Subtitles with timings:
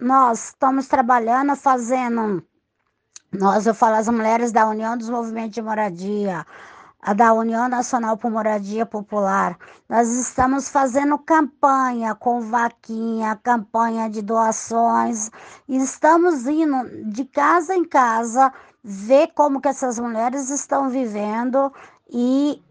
[0.00, 2.42] nós estamos trabalhando, fazendo,
[3.32, 6.46] nós, eu falo as mulheres da União dos Movimentos de Moradia,
[7.02, 9.58] a da União Nacional por Moradia Popular.
[9.88, 15.30] Nós estamos fazendo campanha com vaquinha, campanha de doações,
[15.68, 21.72] estamos indo de casa em casa ver como que essas mulheres estão vivendo
[22.08, 22.62] e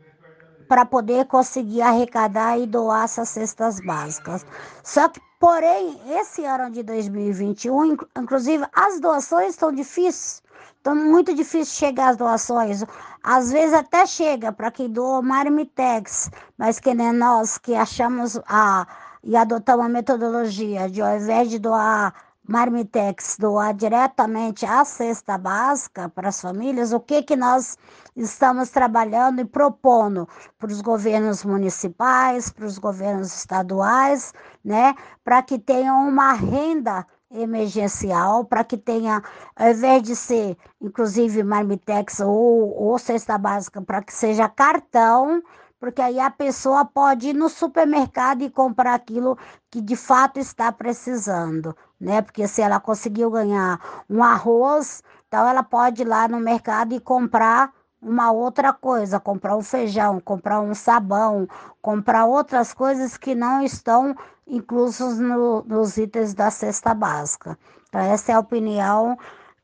[0.68, 4.46] para poder conseguir arrecadar e doar essas cestas básicas.
[4.84, 10.44] Só que, porém, esse ano de 2021, inclusive, as doações estão difíceis.
[10.82, 12.84] Então, muito difícil chegar as doações.
[13.24, 18.88] Às vezes até chega para quem doa Marmitex, mas que nem nós que achamos a,
[19.24, 22.14] e adotamos a metodologia de ao invés de doar
[22.50, 27.78] Marmitex, doar diretamente a cesta básica para as famílias, o que, que nós
[28.16, 30.28] estamos trabalhando e propondo
[30.58, 34.34] para os governos municipais, para os governos estaduais,
[34.66, 39.22] né, para que tenham uma renda emergencial para que tenha,
[39.56, 45.44] ao invés de ser, inclusive, marmitex ou, ou cesta básica, para que seja cartão,
[45.80, 49.38] porque aí a pessoa pode ir no supermercado e comprar aquilo
[49.72, 52.22] que de fato está precisando, né?
[52.22, 57.00] Porque se ela conseguiu ganhar um arroz, então ela pode ir lá no mercado e
[57.00, 61.48] comprar uma outra coisa, comprar um feijão, comprar um sabão,
[61.82, 64.16] comprar outras coisas que não estão
[64.48, 67.58] inclusos no, nos itens da cesta básica.
[67.88, 69.18] Então, essa é a opinião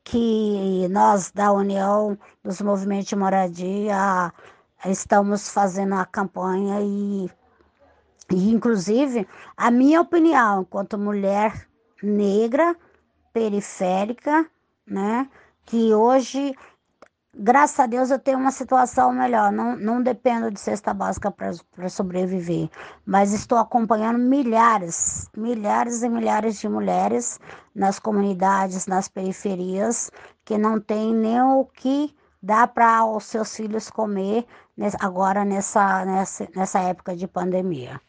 [0.04, 4.32] que nós da União dos Movimentos de Moradia
[4.88, 7.30] estamos fazendo a campanha e,
[8.30, 11.68] e inclusive, a minha opinião, enquanto mulher
[12.02, 12.76] negra,
[13.32, 14.48] periférica,
[14.86, 15.28] né,
[15.64, 16.54] que hoje
[17.38, 19.52] graças a Deus eu tenho uma situação melhor.
[19.52, 22.68] Não, não dependo de cesta básica para sobreviver.
[23.04, 27.38] Mas estou acompanhando milhares, milhares e milhares de mulheres
[27.74, 30.10] nas comunidades, nas periferias,
[30.44, 34.46] que não tem nem o que dar para os seus filhos comer
[35.00, 38.00] agora nessa, nessa, nessa época de pandemia.